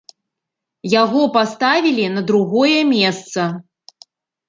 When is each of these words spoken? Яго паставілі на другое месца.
Яго 1.01 1.21
паставілі 1.35 2.09
на 2.17 2.25
другое 2.33 2.79
месца. 2.97 3.51